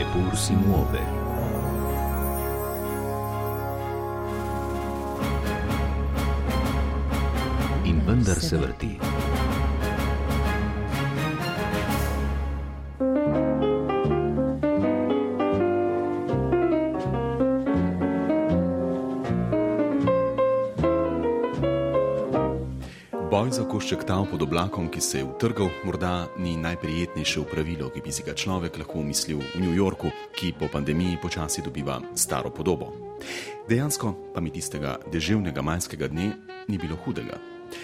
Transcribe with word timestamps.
Eppur 0.00 0.34
si 0.34 0.54
muove. 0.54 1.00
In 7.84 8.00
vendar 8.06 8.40
Boj 23.40 23.50
za 23.50 23.64
košček 23.64 24.04
tav 24.04 24.26
pod 24.30 24.42
oblakom, 24.42 24.90
ki 24.92 25.00
se 25.00 25.18
je 25.18 25.24
utrgal, 25.24 25.70
morda 25.84 26.28
ni 26.38 26.56
najprijetnejše 26.56 27.40
upravilo, 27.40 27.88
ki 27.88 28.02
bi 28.04 28.12
si 28.12 28.22
ga 28.22 28.34
človek 28.36 28.76
lahko 28.78 28.98
umislil 29.00 29.38
v 29.40 29.60
New 29.64 29.72
Yorku, 29.72 30.10
ki 30.36 30.52
po 30.58 30.68
pandemiji 30.68 31.16
počasi 31.22 31.62
dobiva 31.64 32.02
staro 32.14 32.50
podobo. 32.50 32.92
Dejansko 33.68 34.12
pa 34.34 34.44
mi 34.44 34.52
tistega 34.52 34.98
deževnega 35.12 35.62
majskega 35.62 36.08
dne 36.12 36.34
ni 36.68 36.76
bilo 36.76 37.00
hudega. 37.00 37.40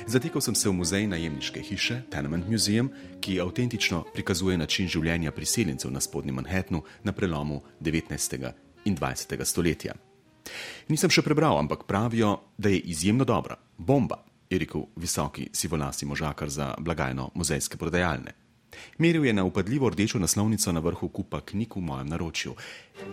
Zatekal 0.06 0.44
sem 0.44 0.54
se 0.54 0.68
v 0.68 0.76
muzej 0.76 1.08
najemniške 1.08 1.64
hiše 1.64 2.02
Tenement 2.12 2.44
Museum, 2.48 2.92
ki 3.20 3.40
avtentično 3.40 4.04
prikazuje 4.12 4.60
način 4.60 4.92
življenja 4.92 5.32
priseljencev 5.32 5.90
na 5.90 6.04
spodnjem 6.04 6.36
Manhattnu 6.36 6.84
na 7.02 7.16
prelomu 7.16 7.62
19. 7.80 8.52
in 8.84 8.96
20. 8.96 9.44
stoletja. 9.44 9.96
Nisem 10.92 11.08
še 11.08 11.24
prebral, 11.24 11.56
ampak 11.56 11.88
pravijo, 11.88 12.42
da 12.58 12.68
je 12.68 12.84
izjemno 12.92 13.24
dobra, 13.24 13.56
bomba 13.78 14.25
je 14.50 14.58
rekel 14.58 14.82
visoki 14.96 15.48
sivolasi 15.52 16.06
možakar 16.06 16.50
za 16.50 16.74
blagajno 16.78 17.30
muzejske 17.34 17.76
prodajalne. 17.76 18.32
Meril 18.98 19.26
je 19.26 19.32
na 19.32 19.44
upadljivo 19.44 19.90
rdečo 19.90 20.18
naslovnico 20.18 20.72
na 20.72 20.80
vrhu 20.80 21.08
kupa 21.08 21.40
knjig 21.40 21.76
v 21.76 21.80
mojem 21.80 22.08
naročju: 22.08 22.54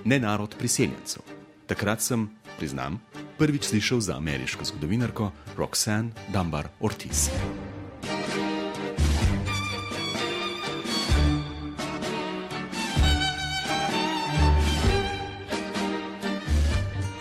Ne 0.05 0.19
narod 0.19 0.55
priseljencev. 0.59 1.21
Takrat 1.67 2.01
sem, 2.01 2.29
priznam, 2.57 3.01
prvič 3.37 3.63
slišal 3.63 3.99
za 3.99 4.17
ameriško 4.17 4.65
zgodovinarko 4.65 5.31
Roxanne 5.57 6.11
Dunbar 6.33 6.67
Ortiz. 6.79 7.29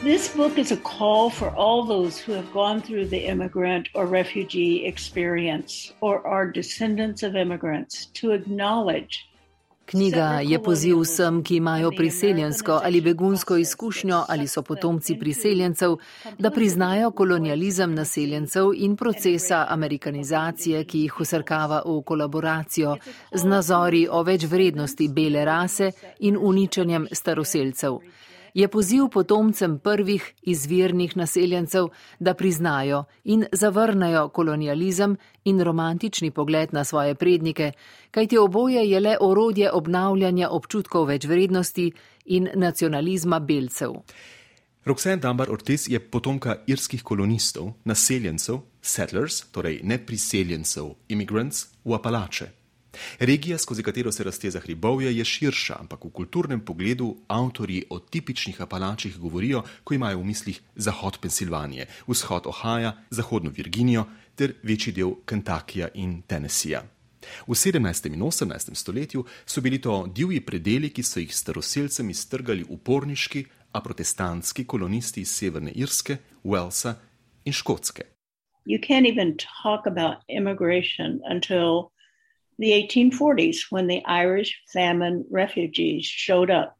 This 0.02 0.34
book 0.36 0.58
is 0.58 0.72
a 0.72 0.76
call 0.76 1.30
for 1.30 1.50
all 1.50 1.84
those 1.86 2.18
who 2.18 2.32
have 2.32 2.52
gone 2.52 2.82
through 2.82 3.06
the 3.06 3.24
immigrant 3.30 3.88
or 3.94 4.04
refugee 4.04 4.84
experience 4.84 5.92
or 6.00 6.26
are 6.26 6.50
descendants 6.50 7.22
of 7.22 7.36
immigrants 7.36 8.06
to 8.14 8.32
acknowledge. 8.32 9.28
Knjiga 9.86 10.40
je 10.42 10.62
poziv 10.62 10.98
vsem, 11.00 11.42
ki 11.44 11.56
imajo 11.56 11.90
priseljensko 11.96 12.80
ali 12.84 13.00
begunsko 13.00 13.56
izkušnjo 13.56 14.24
ali 14.28 14.48
so 14.48 14.62
potomci 14.62 15.18
priseljencev, 15.18 15.96
da 16.38 16.50
priznajo 16.50 17.10
kolonializem 17.10 17.94
naseljencev 17.94 18.72
in 18.74 18.96
procesa 18.96 19.66
amerikanizacije, 19.68 20.84
ki 20.84 21.00
jih 21.00 21.20
usrkava 21.20 21.82
v 21.86 22.02
kolaboracijo 22.02 22.96
z 23.32 23.44
nazori 23.44 24.08
o 24.10 24.22
večvrednosti 24.22 25.08
bele 25.08 25.44
rase 25.44 25.90
in 26.18 26.38
uničenjem 26.40 27.06
staroseljcev 27.12 27.98
je 28.54 28.68
poziv 28.68 29.08
potomcem 29.08 29.78
prvih 29.78 30.34
izvirnih 30.42 31.16
naseljencev, 31.16 31.88
da 32.18 32.34
priznajo 32.34 33.04
in 33.24 33.44
zavrnejo 33.52 34.28
kolonializem 34.28 35.16
in 35.44 35.60
romantični 35.60 36.30
pogled 36.30 36.72
na 36.72 36.84
svoje 36.84 37.14
prednike, 37.14 37.72
kajti 38.10 38.38
oboje 38.38 38.90
je 38.90 39.00
le 39.00 39.16
orodje 39.20 39.72
obnavljanja 39.72 40.48
občutkov 40.50 41.04
večvrednosti 41.04 41.92
in 42.24 42.48
nacionalizma 42.54 43.38
belcev. 43.38 43.92
Roxanne 44.84 45.16
Dunbar 45.16 45.50
Ortiz 45.50 45.88
je 45.88 46.00
potomka 46.00 46.56
irskih 46.66 47.02
kolonistov, 47.02 47.72
naseljencev, 47.84 48.58
settlers, 48.82 49.40
torej 49.52 49.80
nepriseljencev, 49.82 50.88
immigrants 51.08 51.66
v 51.84 51.94
Apalače. 51.94 52.61
Regija, 53.18 53.58
skozi 53.58 53.82
katero 53.82 54.12
se 54.12 54.24
razteza 54.24 54.60
hribovje, 54.60 55.16
je 55.16 55.24
širša, 55.24 55.76
ampak 55.80 56.04
v 56.04 56.10
kulturnem 56.10 56.60
pogledu 56.60 57.16
avtorji 57.28 57.84
o 57.90 57.98
tipičnih 57.98 58.60
apalačih 58.60 59.18
govorijo, 59.18 59.62
ko 59.84 59.94
imajo 59.94 60.18
v 60.18 60.24
mislih 60.24 60.60
zahod 60.74 61.18
Pensilvanije, 61.20 61.86
vzhod 62.06 62.46
Ohaja, 62.46 62.96
zahodno 63.10 63.50
Virginijo 63.50 64.04
ter 64.34 64.54
večji 64.62 64.92
del 64.92 65.14
Kentuckyja 65.26 65.88
in 65.94 66.22
Tennesseeja. 66.22 66.82
V 67.46 67.54
17. 67.54 68.14
in 68.14 68.22
18. 68.22 68.74
stoletju 68.74 69.24
so 69.46 69.60
bili 69.60 69.80
to 69.80 70.06
divji 70.14 70.40
predeli, 70.40 70.90
ki 70.90 71.02
so 71.02 71.20
jih 71.20 71.34
staroseljcem 71.34 72.10
iztrgali 72.10 72.64
uporniški, 72.68 73.44
a 73.72 73.80
protestantski 73.80 74.64
kolonisti 74.66 75.20
iz 75.20 75.30
Severne 75.30 75.70
Irske, 75.70 76.16
Walesa 76.44 76.94
in 77.44 77.52
Škotske. 77.52 78.02
You 78.64 78.78
can't 78.78 79.06
even 79.06 79.36
talk 79.62 79.86
about 79.86 80.16
immigration 80.28 81.20
until 81.34 81.90
the 82.62 82.70
1840s 82.70 83.56
when 83.70 83.88
the 83.88 84.04
Irish 84.04 84.62
famine 84.72 85.26
refugees 85.30 86.06
showed 86.06 86.48
up. 86.48 86.78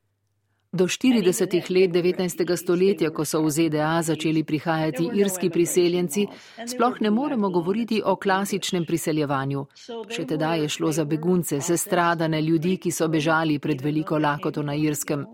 Do 0.74 0.86
40. 0.86 1.70
let 1.70 1.90
19. 1.90 2.56
stoletja, 2.56 3.10
ko 3.10 3.26
so 3.28 3.42
v 3.44 3.50
ZDA 3.50 4.02
začeli 4.02 4.40
prihajati 4.44 5.10
irski 5.20 5.50
priseljenci, 5.50 6.24
sploh 6.66 6.96
ne 7.00 7.10
moremo 7.10 7.50
govoriti 7.50 8.00
o 8.04 8.14
klasičnem 8.16 8.86
priseljevanju. 8.88 9.66
Še 10.08 10.24
tedaj 10.30 10.62
je 10.64 10.70
šlo 10.72 10.92
za 10.96 11.04
begunce, 11.04 11.60
sestradane 11.60 12.40
ljudi, 12.40 12.78
ki 12.80 12.90
so 12.90 13.10
bežali 13.12 13.58
pred 13.58 13.84
veliko 13.84 14.16
lakoto 14.18 14.62
na 14.64 14.72
irskem. 14.72 15.26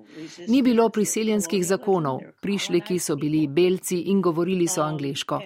Ni 0.49 0.63
bilo 0.63 0.89
priseljenskih 0.91 1.63
zakonov, 1.67 2.19
prišleki 2.43 2.99
so 2.99 3.15
bili 3.15 3.47
belci 3.47 4.01
in 4.11 4.19
govorili 4.21 4.67
so 4.67 4.83
angliško. 4.83 5.39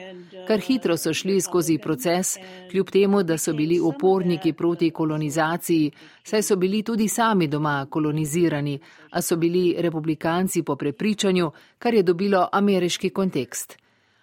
Kar 0.48 0.60
hitro 0.60 0.96
so 0.96 1.12
šli 1.12 1.36
skozi 1.40 1.76
proces, 1.78 2.38
kljub 2.70 2.90
temu, 2.90 3.22
da 3.22 3.36
so 3.38 3.52
bili 3.52 3.76
uporniki 3.80 4.52
proti 4.52 4.90
kolonizaciji, 4.90 5.92
saj 6.24 6.42
so 6.42 6.56
bili 6.56 6.82
tudi 6.82 7.08
sami 7.08 7.46
doma 7.46 7.86
kolonizirani, 7.90 8.78
a 9.10 9.22
so 9.22 9.36
bili 9.36 9.81
republikanci 9.82 10.62
po 10.62 10.76
prepričanju, 10.76 11.50
kar 11.78 11.94
je 11.94 12.02
dobilo 12.02 12.48
ameriški 12.52 13.10
kontekst. 13.10 13.82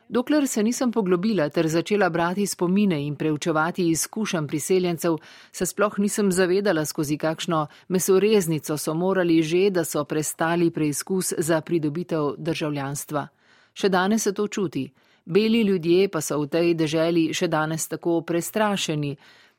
Dokler 0.09 0.47
se 0.47 0.63
nisem 0.63 0.91
poglobila 0.91 1.49
ter 1.49 1.67
začela 1.67 2.09
brati 2.09 2.45
spomine 2.47 2.97
in 3.05 3.15
preučevati 3.15 3.89
izkušenj 3.89 4.47
priseljencev, 4.47 5.17
se 5.51 5.65
sploh 5.65 5.99
nisem 5.99 6.31
zavedala, 6.31 6.85
skozi 6.85 7.17
kakšno 7.17 7.67
mesoreznico 7.87 8.77
so 8.77 8.93
morali 8.93 9.43
že, 9.43 9.69
da 9.69 9.83
so 9.85 10.03
prestali 10.03 10.71
preizkus 10.71 11.33
za 11.37 11.61
pridobitev 11.61 12.33
državljanstva. 12.37 13.27
Še 13.73 13.89
danes 13.89 14.23
se 14.23 14.33
to 14.33 14.47
čuti. 14.47 14.89
Beli 15.25 15.61
ljudje 15.61 16.09
pa 16.09 16.21
so 16.21 16.39
v 16.41 16.47
tej 16.47 16.73
deželi 16.73 17.29
še 17.33 17.47
danes 17.47 17.87
tako 17.87 18.21
prestrašeni. 18.21 19.15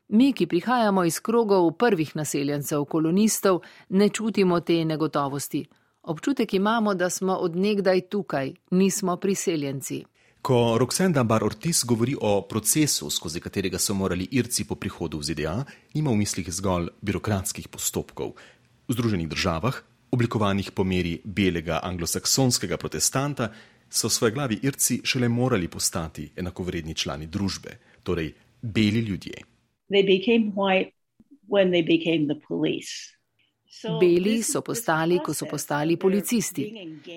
Mi, 0.09 0.33
ki 0.33 0.47
prihajamo 0.47 1.05
iz 1.07 1.21
krogov 1.23 1.71
prvih 1.79 2.11
naseljencev, 2.15 2.83
kolonistov, 2.85 3.61
ne 3.89 4.09
čutimo 4.09 4.59
te 4.59 4.83
negotovosti. 4.85 5.63
Občutek 6.03 6.53
imamo, 6.53 6.93
da 6.93 7.09
smo 7.09 7.33
odnegdaj 7.33 8.01
tukaj, 8.01 8.53
nismo 8.71 9.17
priseljenci. 9.17 10.03
Ko 10.41 10.77
Roxanne 10.79 11.13
Dunbar 11.13 11.43
Ortiz 11.43 11.83
govori 11.83 12.15
o 12.21 12.41
procesu, 12.41 13.09
skozi 13.09 13.39
katerega 13.39 13.77
so 13.77 13.93
morali 13.93 14.27
Irci 14.31 14.65
po 14.65 14.75
prihodu 14.75 15.17
v 15.17 15.23
ZDA, 15.23 15.53
ima 15.93 16.09
v 16.09 16.17
mislih 16.23 16.49
zgolj 16.49 16.87
birokratskih 17.01 17.67
postopkov. 17.67 18.33
V 18.87 18.93
Združenih 18.93 19.29
državah, 19.29 19.77
oblikovanih 20.11 20.71
po 20.71 20.83
meri 20.83 21.21
belega 21.23 21.79
anglosaksonskega 21.83 22.77
protestanta, 22.77 23.51
so 23.89 24.07
v 24.07 24.11
svoji 24.11 24.33
glavi 24.33 24.59
Irci 24.63 25.01
šele 25.03 25.29
morali 25.29 25.67
postati 25.67 26.31
enakovredni 26.35 26.95
člani 26.95 27.27
družbe, 27.27 27.77
torej 28.03 28.33
beli 28.61 28.99
ljudje. 29.05 29.45
Beli 33.99 34.43
so 34.43 34.61
postali, 34.61 35.19
ko 35.23 35.33
so 35.33 35.45
postali 35.45 35.95
policisti. 35.97 36.65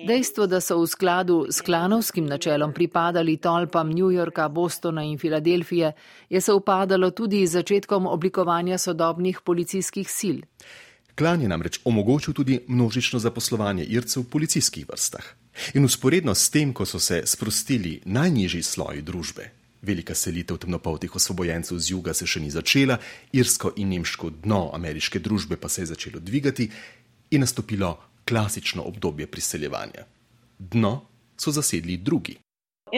Dejstvo, 0.07 0.47
da 0.47 0.61
so 0.61 0.79
v 0.79 0.87
skladu 0.87 1.45
s 1.51 1.61
klanovskim 1.61 2.25
načelom 2.25 2.73
pripadali 2.73 3.37
tolpam 3.37 3.89
New 3.89 4.09
Yorka, 4.11 4.47
Bostona 4.49 5.03
in 5.03 5.17
Filadelfije, 5.19 5.91
je 6.29 6.41
se 6.41 6.53
upadalo 6.53 7.11
tudi 7.11 7.47
z 7.47 7.51
začetkom 7.51 8.07
oblikovanja 8.07 8.77
sodobnih 8.77 9.41
policijskih 9.43 10.11
sil. 10.19 10.37
Klan 11.15 11.41
je 11.41 11.47
namreč 11.47 11.79
omogočil 11.83 12.33
tudi 12.33 12.59
množično 12.67 13.19
zaposlovanje 13.19 13.83
Ircev 13.83 14.23
v 14.23 14.29
policijskih 14.29 14.87
vrstah. 14.89 15.25
In 15.73 15.85
usporedno 15.85 16.35
s 16.35 16.49
tem, 16.49 16.73
ko 16.73 16.85
so 16.85 16.99
se 16.99 17.21
sprostili 17.25 18.01
najnižji 18.05 18.63
sloji 18.63 19.01
družbe, 19.01 19.51
Velika 19.85 20.15
selitev 20.15 20.57
temnopoltih 20.57 21.15
osvobojencev 21.15 21.77
z 21.77 21.91
juga 21.91 22.13
se 22.13 22.25
še 22.27 22.41
ni 22.41 22.49
začela, 22.51 22.97
irsko 23.33 23.73
in 23.77 23.93
nemško 23.93 24.31
dno 24.43 24.71
ameriške 24.73 25.19
družbe 25.19 25.59
pa 25.61 25.69
se 25.69 25.83
je 25.83 25.91
začelo 25.93 26.19
dvigati 26.19 26.69
in 27.31 27.45
nastopilo 27.45 27.91
klasično 28.25 28.83
obdobje 28.83 29.27
priseljevanja. 29.27 30.07
Dno 30.59 30.95
so 31.37 31.51
zasedli 31.51 31.97
drugi. 31.97 32.37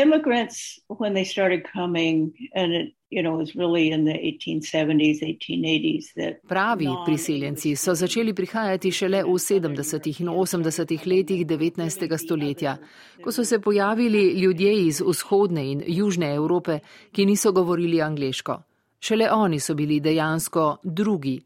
Immigrants, 0.02 0.80
when 0.88 1.14
they 1.14 1.26
started 1.26 1.62
coming, 1.74 2.32
and 2.56 2.74
it, 2.74 2.94
you 3.10 3.24
know, 3.24 3.38
was 3.38 3.56
really 3.56 3.92
in 3.92 4.06
the 4.06 4.14
1870s, 4.14 5.22
1880s 5.22 6.14
that. 6.16 6.34
Pravi 6.48 6.88
priseljenci 7.06 7.76
so 7.76 7.96
začeli 7.96 8.34
prihajati 8.34 8.92
šele 8.92 9.24
v 9.24 9.38
70. 9.38 10.22
in 10.22 10.28
80. 10.28 11.08
letih 11.08 11.46
19. 11.48 12.18
stoletja, 12.18 12.78
ko 13.24 13.32
so 13.32 13.46
se 13.46 13.60
pojavili 13.60 14.40
ljudje 14.40 14.86
iz 14.86 15.02
vzhodne 15.02 15.72
in 15.72 15.84
južne 15.88 16.36
Evrope, 16.36 16.80
ki 17.12 17.26
niso 17.26 17.52
govorili 17.52 18.02
angliško. 18.02 18.62
Šele 19.00 19.32
oni 19.32 19.60
so 19.60 19.76
bili 19.76 20.00
dejansko 20.00 20.78
drugi, 20.84 21.40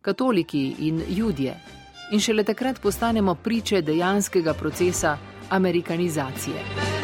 katoliki 0.00 0.74
in 0.78 1.02
judje. 1.08 1.54
In 2.12 2.20
šele 2.20 2.44
takrat 2.44 2.80
postanemo 2.82 3.34
priče 3.34 3.82
dejanskega 3.82 4.54
procesa 4.54 5.18
amerikanizacije. 5.50 7.01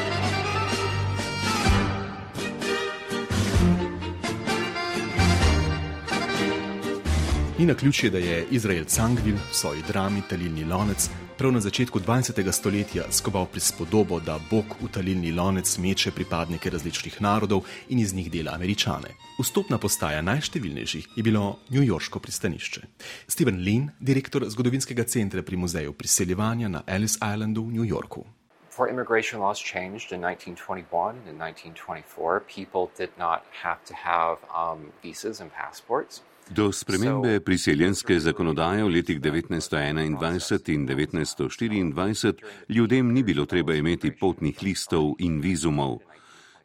Ni 7.58 7.66
na 7.66 7.74
ključje, 7.74 8.10
da 8.10 8.18
je 8.18 8.46
Izrael 8.50 8.84
Cangvil 8.84 9.34
v 9.34 9.54
svoji 9.54 9.82
drami 9.88 10.22
Talilni 10.30 10.64
lonec 10.64 11.10
prav 11.38 11.52
na 11.52 11.60
začetku 11.60 12.00
20. 12.00 12.52
stoletja 12.52 13.02
skoval 13.10 13.46
prispodobo, 13.46 14.20
da 14.20 14.38
Bog 14.50 14.64
v 14.80 14.88
talilni 14.94 15.32
lonec 15.32 15.78
meče 15.78 16.10
pripadnike 16.10 16.70
različnih 16.70 17.22
narodov 17.22 17.66
in 17.88 17.98
iz 17.98 18.14
njih 18.14 18.30
dela 18.30 18.52
američane. 18.54 19.08
Vstopna 19.40 19.78
postaja 19.78 20.22
najštevilnejših 20.22 21.08
je 21.16 21.22
bilo 21.22 21.58
New 21.70 21.82
Yorksko 21.82 22.18
pristanišče. 22.18 22.80
Steven 23.26 23.58
Lean, 23.64 23.90
direktor 24.00 24.46
zgodovinskega 24.48 25.02
centra 25.02 25.42
pri 25.42 25.56
muzeju 25.56 25.92
priseljevanja 25.92 26.68
na 26.68 26.82
Ellis 26.86 27.16
Islandu 27.16 27.62
v 27.62 27.72
New 27.72 27.84
Yorku. 27.84 28.24
Before 28.70 28.90
immigration 28.90 29.42
laws 29.42 29.58
changed 29.58 30.12
in 30.12 30.22
1921 30.22 31.10
and 31.10 31.26
in 31.26 31.38
1924, 31.38 32.40
people 32.56 32.86
did 32.98 33.10
not 33.18 33.40
have 33.62 33.78
to 33.88 33.94
have 33.94 34.36
um, 34.54 34.92
visas 35.02 35.40
and 35.40 35.50
passports. 35.50 36.22
Do 36.50 36.72
spremembe 36.72 37.40
priseljenske 37.40 38.20
zakonodaje 38.20 38.84
v 38.84 38.88
letih 38.88 39.20
1921 39.20 40.70
in 40.72 40.86
1924 40.88 42.32
ljudem 42.68 43.12
ni 43.12 43.22
bilo 43.22 43.46
treba 43.46 43.74
imeti 43.74 44.10
potnih 44.10 44.62
listov 44.62 45.14
in 45.18 45.40
vizumov. 45.40 45.98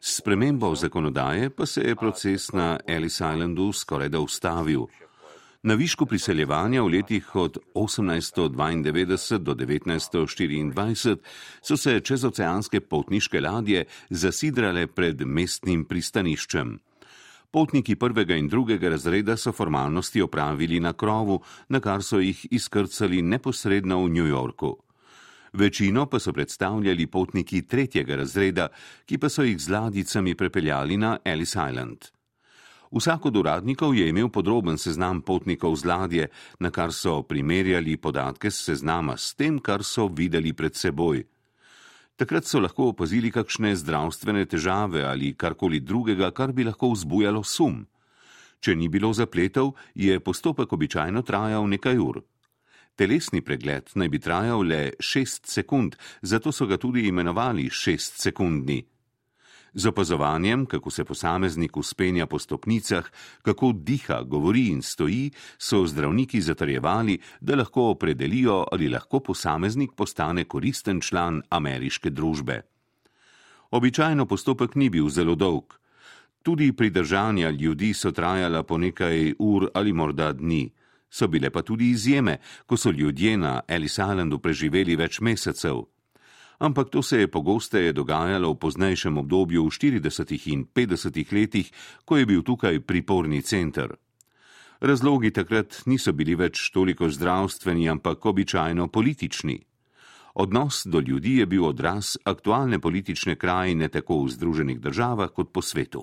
S 0.00 0.16
spremembo 0.16 0.74
zakonodaje 0.74 1.50
pa 1.50 1.66
se 1.66 1.80
je 1.80 1.96
proces 1.96 2.52
na 2.52 2.78
Ellis 2.86 3.14
Islandu 3.14 3.72
skoraj 3.72 4.08
da 4.08 4.20
ustavil. 4.20 4.86
Na 5.62 5.74
višku 5.74 6.06
priseljevanja 6.06 6.82
v 6.82 6.88
letih 6.88 7.36
od 7.36 7.58
1892 7.74 9.38
do 9.38 9.54
1924 9.54 11.16
so 11.62 11.76
se 11.76 12.00
čezoceanske 12.00 12.80
potniške 12.80 13.40
ladje 13.40 13.84
zasidrale 14.10 14.86
pred 14.86 15.26
mestnim 15.26 15.84
pristaniščem. 15.84 16.80
Potniki 17.54 17.94
prvega 17.94 18.34
in 18.34 18.48
drugega 18.48 18.88
razreda 18.88 19.36
so 19.36 19.52
formalnosti 19.52 20.22
opravili 20.22 20.80
na 20.80 20.92
krovu, 20.92 21.38
na 21.68 21.78
kar 21.80 22.02
so 22.02 22.18
jih 22.18 22.40
izkrcali 22.50 23.20
neposredno 23.22 24.00
v 24.02 24.08
New 24.10 24.26
Yorku. 24.26 24.72
Večino 25.52 26.06
pa 26.10 26.18
so 26.18 26.32
predstavljali 26.32 27.06
potniki 27.06 27.62
tretjega 27.62 28.16
razreda, 28.16 28.68
ki 29.06 29.18
pa 29.18 29.28
so 29.28 29.46
jih 29.46 29.60
z 29.60 29.70
ladicami 29.70 30.34
prepeljali 30.34 30.96
na 30.96 31.18
Ellis 31.24 31.54
Island. 31.54 32.10
Vsak 32.90 33.26
od 33.26 33.36
uradnikov 33.36 33.94
je 33.94 34.08
imel 34.08 34.28
podroben 34.28 34.78
seznam 34.78 35.22
potnikov 35.22 35.76
z 35.76 35.84
ladje, 35.84 36.28
na 36.58 36.70
kar 36.70 36.92
so 36.92 37.22
primerjali 37.22 37.96
podatke 37.96 38.50
s 38.50 38.64
seznama 38.66 39.16
s 39.16 39.34
tem, 39.34 39.62
kar 39.62 39.84
so 39.84 40.08
videli 40.10 40.52
pred 40.52 40.74
seboj. 40.74 41.22
Takrat 42.16 42.46
so 42.46 42.60
lahko 42.62 42.92
opazili 42.92 43.32
kakšne 43.34 43.72
zdravstvene 43.74 44.44
težave 44.46 45.02
ali 45.02 45.32
karkoli 45.34 45.80
drugega, 45.80 46.30
kar 46.30 46.52
bi 46.54 46.62
lahko 46.62 46.92
vzbujalo 46.92 47.42
sum. 47.42 47.80
Če 48.62 48.76
ni 48.78 48.86
bilo 48.88 49.10
zapletov, 49.12 49.74
je 49.94 50.20
postopek 50.22 50.72
običajno 50.72 51.24
trajal 51.26 51.66
nekaj 51.68 51.98
ur. 51.98 52.22
Telesni 52.94 53.42
pregled 53.42 53.90
naj 53.98 54.08
bi 54.08 54.22
trajal 54.22 54.62
le 54.62 54.80
šest 55.02 55.50
sekund, 55.50 55.98
zato 56.22 56.52
so 56.54 56.70
ga 56.70 56.78
tudi 56.78 57.08
imenovali 57.08 57.66
šest 57.66 58.22
sekundni. 58.22 58.78
Z 59.74 59.86
opazovanjem, 59.86 60.66
kako 60.66 60.90
se 60.90 61.04
posameznik 61.04 61.76
uspenja 61.76 62.26
po 62.26 62.38
stopnicah, 62.38 63.10
kako 63.42 63.72
diha, 63.72 64.22
govori 64.22 64.68
in 64.68 64.82
stoji, 64.82 65.30
so 65.58 65.86
zdravniki 65.86 66.40
zatrjevali, 66.40 67.18
da 67.40 67.56
lahko 67.56 67.90
opredelijo, 67.90 68.64
ali 68.72 68.88
lahko 68.88 69.20
posameznik 69.20 69.92
postane 69.96 70.44
koristen 70.44 71.00
član 71.00 71.42
ameriške 71.50 72.10
družbe. 72.10 72.60
Običajno 73.70 74.26
postopek 74.26 74.74
ni 74.74 74.90
bil 74.90 75.08
zelo 75.08 75.34
dolg. 75.34 75.74
Tudi 76.42 76.72
pridržanja 76.72 77.50
ljudi 77.50 77.94
so 77.94 78.10
trajala 78.10 78.62
po 78.62 78.78
nekaj 78.78 79.34
ur 79.38 79.70
ali 79.74 79.92
morda 79.92 80.32
dni. 80.32 80.70
So 81.10 81.26
bile 81.28 81.50
pa 81.50 81.62
tudi 81.62 81.90
izjeme, 81.90 82.38
ko 82.66 82.76
so 82.76 82.90
ljudje 82.90 83.36
na 83.36 83.60
Ellis 83.68 83.92
Islandu 83.92 84.38
preživeli 84.38 84.96
več 84.96 85.20
mesecev 85.20 85.82
ampak 86.58 86.90
to 86.90 87.02
se 87.02 87.18
je 87.18 87.30
pogosteje 87.30 87.92
dogajalo 87.92 88.52
v 88.52 88.58
poznejšem 88.58 89.18
obdobju 89.18 89.66
v 89.66 89.70
40. 89.70 90.48
in 90.52 90.66
50. 90.66 91.32
letih, 91.32 91.72
ko 92.04 92.16
je 92.16 92.26
bil 92.26 92.42
tukaj 92.42 92.80
priporni 92.80 93.42
center. 93.42 93.94
Razlogi 94.80 95.30
takrat 95.30 95.86
niso 95.86 96.12
bili 96.12 96.34
več 96.34 96.70
toliko 96.70 97.08
zdravstveni, 97.08 97.88
ampak 97.88 98.26
običajno 98.26 98.88
politični. 98.88 99.60
Odnos 100.34 100.82
do 100.86 101.00
ljudi 101.00 101.36
je 101.38 101.46
bil 101.46 101.64
odraz 101.64 102.16
aktualne 102.24 102.78
politične 102.78 103.36
krajine 103.36 103.88
tako 103.88 104.24
v 104.24 104.34
Združenih 104.34 104.80
državah 104.80 105.30
kot 105.30 105.52
po 105.52 105.62
svetu. 105.62 106.02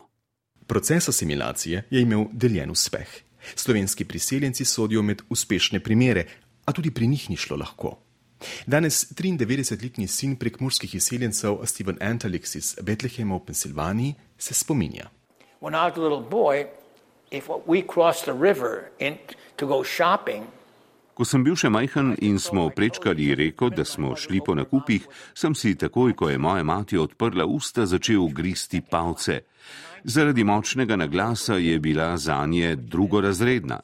Proces 0.68 1.10
asimilacije 1.10 1.84
je 1.92 2.02
imel 2.02 2.26
deljen 2.32 2.72
uspeh. 2.72 3.10
Slovenski 3.56 4.06
priseljenci 4.06 4.66
sodijo 4.66 5.02
med 5.04 5.22
uspešne 5.30 5.80
primere, 5.80 6.26
a 6.66 6.72
tudi 6.72 6.92
pri 6.92 7.08
njih 7.08 7.30
ni 7.30 7.36
šlo 7.36 7.58
lahko. 7.58 7.98
Danes 8.66 9.06
93-letni 9.14 10.08
sin 10.08 10.36
prekmurskih 10.36 10.96
izseljencev 10.96 11.60
Steven 11.66 11.98
Antalix 12.02 12.56
iz 12.56 12.76
Betlehema 12.82 13.36
v 13.36 13.46
Pensilvaniji 13.46 14.16
se 14.38 14.54
spominja. 14.54 15.10
Ko 21.14 21.26
sem 21.28 21.44
bil 21.44 21.56
še 21.60 21.70
majhen 21.70 22.16
in 22.24 22.40
smo 22.40 22.70
prečkali 22.74 23.34
reko, 23.36 23.70
da 23.70 23.86
smo 23.86 24.16
šli 24.16 24.40
po 24.42 24.56
nakupih, 24.56 25.06
sem 25.38 25.56
si 25.56 25.76
takoj, 25.76 26.16
ko 26.18 26.30
je 26.32 26.40
moja 26.42 26.64
mati 26.64 26.98
odprla 26.98 27.46
usta, 27.46 27.86
začel 27.86 28.32
gristi 28.34 28.82
palce. 28.82 29.42
Zaradi 30.04 30.44
močnega 30.44 30.96
naglasa 30.98 31.60
je 31.62 31.80
bila 31.80 32.16
za 32.18 32.40
nje 32.46 32.76
drugorazredna. 32.76 33.80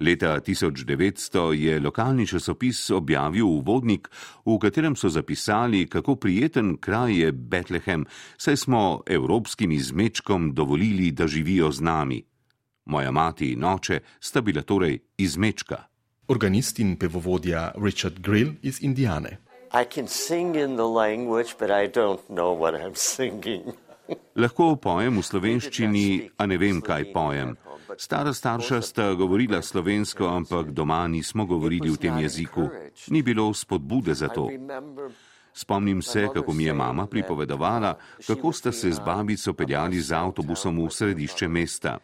Leta 0.00 0.40
1900 0.40 1.52
je 1.52 1.80
lokalni 1.80 2.26
časopis 2.26 2.90
objavil 2.90 3.46
uvodnik, 3.46 4.08
v 4.44 4.58
katerem 4.58 4.96
so 4.96 5.08
zapisali, 5.08 5.86
kako 5.86 6.16
prijeten 6.16 6.76
kraj 6.76 7.20
je 7.20 7.32
Betlehem, 7.32 8.04
saj 8.36 8.56
smo 8.56 9.02
evropskim 9.06 9.72
izmečkom 9.72 10.54
dovolili, 10.54 11.10
da 11.10 11.26
živijo 11.26 11.72
z 11.72 11.80
nami. 11.80 12.22
Moja 12.84 13.10
mati 13.10 13.52
in 13.52 13.64
oče 13.64 14.00
sta 14.20 14.40
bila 14.40 14.62
torej 14.62 14.98
izmečka. 15.18 15.84
Organist 16.28 16.78
in 16.78 16.96
pevovodja 16.96 17.72
Richard 17.84 18.20
Grill 18.20 18.52
iz 18.62 18.82
Indijane. 18.82 19.38
I 19.72 19.84
can 19.94 20.08
sing 20.08 20.56
in 20.56 20.76
the 20.76 20.86
language, 20.86 21.54
but 21.58 21.70
I 21.70 21.88
don't 21.88 22.20
know 22.28 22.58
what 22.58 22.74
I'm 22.74 22.94
singing. 22.94 23.74
Lahko 24.36 24.76
pojem 24.76 25.18
v 25.18 25.22
slovenščini, 25.22 26.06
a 26.38 26.46
ne 26.46 26.58
vem, 26.58 26.80
kaj 26.84 27.10
pojem. 27.12 27.56
Stara 27.98 28.32
starša 28.32 28.82
sta 28.82 29.14
govorila 29.14 29.62
slovensko, 29.62 30.26
ampak 30.26 30.70
doma 30.70 31.08
nismo 31.08 31.46
govorili 31.46 31.90
v 31.90 31.96
tem 31.96 32.18
jeziku. 32.18 32.68
Ni 33.08 33.22
bilo 33.22 33.54
spodbude 33.54 34.14
za 34.14 34.28
to. 34.28 34.50
Spomnim 35.52 36.02
se, 36.02 36.28
kako 36.34 36.52
mi 36.52 36.64
je 36.64 36.72
mama 36.72 37.06
pripovedovala, 37.06 37.98
kako 38.26 38.52
sta 38.52 38.72
se 38.72 38.92
z 38.92 39.00
babico 39.04 39.54
peljali 39.54 40.00
z 40.00 40.12
avtobusom 40.12 40.84
v 40.84 40.90
središče 40.90 41.48
mesta. 41.48 41.98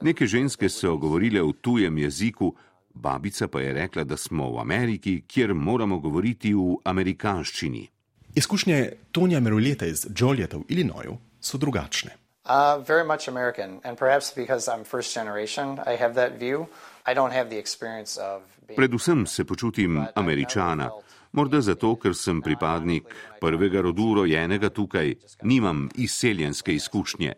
Neke 0.00 0.26
ženske 0.26 0.68
so 0.68 0.96
govorile 0.96 1.42
v 1.42 1.52
tujem 1.60 1.98
jeziku, 1.98 2.54
babica 2.94 3.48
pa 3.48 3.60
je 3.60 3.72
rekla, 3.72 4.04
da 4.04 4.16
smo 4.16 4.50
v 4.50 4.60
Ameriki, 4.60 5.22
kjer 5.26 5.54
moramo 5.54 5.98
govoriti 5.98 6.54
v 6.54 6.76
amerikanščini. 6.84 7.88
Izkušnje 8.34 8.92
Tonija 9.12 9.40
Meruleta 9.40 9.86
iz 9.86 10.06
Jolieta 10.16 10.56
v 10.56 10.64
Illinoisu 10.68 11.18
so 11.40 11.58
drugačne. 11.58 12.23
Uh, 12.46 12.78
very 12.86 13.04
much 13.04 13.28
American, 13.28 13.80
and 13.84 13.96
perhaps 13.96 14.30
because 14.36 14.68
I'm 14.68 14.84
first 14.84 15.14
generation, 15.14 15.78
I 15.86 15.96
have 15.96 16.14
that 16.14 16.38
view. 16.38 16.66
I 17.06 17.14
don't 17.14 17.32
have 17.32 17.48
the 17.48 17.58
experience 17.58 18.20
of 18.20 18.42
being. 18.66 18.76
Predvsem 18.76 19.26
se 19.26 19.44
počutim 19.44 20.06
američana. 20.14 20.90
Morda 21.32 21.60
zato, 21.60 21.96
ker 21.96 22.14
sem 22.14 22.42
pripadnik 22.42 23.04
prvega 23.40 23.80
rodu 23.80 24.14
rojenega 24.14 24.68
tukaj, 24.68 25.14
nimam 25.42 25.88
izseljenske 25.94 26.74
izkušnje. 26.74 27.32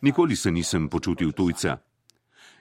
Nikoli 0.00 0.36
se 0.36 0.50
nisem 0.50 0.88
počutil 0.88 1.32
tujca. 1.32 1.76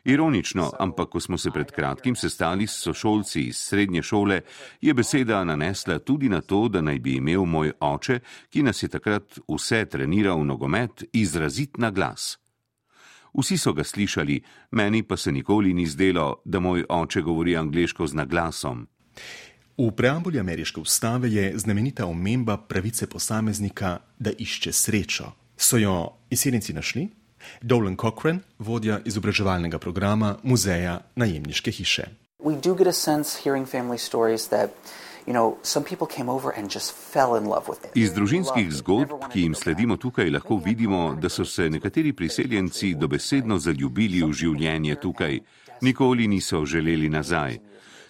Ironično, 0.04 0.72
ampak 0.80 1.10
ko 1.10 1.20
smo 1.20 1.38
se 1.38 1.52
pred 1.52 1.72
kratkim 1.72 2.16
sestali 2.16 2.68
s 2.68 2.82
sošolci 2.84 3.42
iz 3.42 3.58
srednje 3.58 4.02
šole, 4.02 4.42
je 4.82 4.94
beseda 4.94 5.44
nanesla 5.44 6.00
tudi 6.00 6.30
na 6.30 6.42
to, 6.42 6.68
da 6.68 6.82
naj 6.82 7.00
bi 7.00 7.16
imel 7.16 7.46
moj 7.46 7.72
oče, 7.80 8.20
ki 8.50 8.64
nas 8.64 8.84
je 8.84 8.90
takrat 8.90 9.40
vse 9.48 9.86
treniral 9.86 10.40
v 10.42 10.46
nogomet, 10.46 11.04
izrazit 11.14 11.78
na 11.78 11.92
glas. 11.92 12.38
Vsi 13.34 13.58
so 13.58 13.74
ga 13.74 13.84
slišali, 13.84 14.42
meni 14.72 15.04
pa 15.04 15.18
se 15.18 15.32
nikoli 15.32 15.74
ni 15.74 15.86
zdelo, 15.86 16.42
da 16.46 16.60
moj 16.60 16.86
oče 16.90 17.22
govori 17.22 17.58
angliško 17.58 18.08
z 18.08 18.14
naglasom. 18.14 18.88
V 19.78 19.92
preambuli 19.96 20.40
ameriške 20.40 20.82
ustave 20.82 21.32
je 21.32 21.54
znamenita 21.58 22.06
omemba 22.06 22.58
pravice 22.58 23.08
posameznika, 23.08 24.00
da 24.20 24.32
išče 24.38 24.72
srečo. 24.72 25.32
So 25.58 25.78
jo 25.78 26.10
izseljenci 26.30 26.74
našli? 26.74 27.08
Dolan 27.62 27.98
Cochran, 27.98 28.40
vodja 28.60 29.00
izobraževalnega 29.06 29.80
programa 29.80 30.36
Muzeja 30.44 31.00
najemniške 31.16 31.72
hiše. 31.72 32.08
Iz 37.96 38.14
družinskih 38.14 38.72
zgodb, 38.72 39.12
ki 39.32 39.42
jim 39.42 39.56
sledimo 39.56 39.98
tukaj, 39.98 40.30
lahko 40.30 40.58
vidimo, 40.66 41.16
da 41.22 41.30
so 41.30 41.46
se 41.46 41.70
nekateri 41.70 42.14
priseljenci 42.14 42.94
dobesedno 42.96 43.60
zaljubili 43.60 44.24
v 44.24 44.34
življenje 44.34 44.96
tukaj, 44.96 45.40
nikoli 45.82 46.28
niso 46.28 46.66
želeli 46.66 47.10
nazaj. 47.10 47.60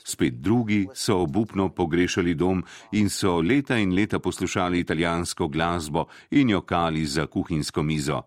Spet 0.03 0.39
drugi 0.41 0.88
so 0.93 1.19
obupno 1.21 1.69
pogrešali 1.69 2.33
dom 2.33 2.63
in 2.91 3.09
so 3.09 3.41
leta 3.41 3.77
in 3.77 3.93
leta 3.93 4.19
poslušali 4.19 4.79
italijansko 4.79 5.48
glasbo 5.48 6.07
in 6.31 6.50
jokali 6.50 7.05
za 7.05 7.27
kuhinjsko 7.27 7.83
mizo. 7.83 8.21